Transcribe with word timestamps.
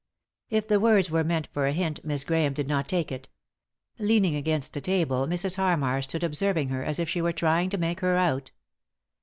If 0.49 0.67
the 0.67 0.79
words 0.79 1.11
were 1.11 1.23
meant 1.23 1.47
for 1.53 1.67
a 1.67 1.73
hint 1.73 2.03
Miss 2.03 2.23
Grahame 2.23 2.55
did 2.55 2.67
not 2.67 2.87
take 2.87 3.11
it. 3.11 3.29
Leaning 3.99 4.35
against 4.35 4.75
a 4.75 4.81
table 4.81 5.27
Mrs. 5.27 5.57
Harmar 5.57 6.01
stood 6.01 6.23
observing 6.23 6.69
her 6.69 6.83
as 6.83 6.97
if 6.97 7.07
she 7.07 7.21
were 7.21 7.31
trying 7.31 7.69
to 7.69 7.77
make 7.77 7.99
her 7.99 8.15
out. 8.17 8.49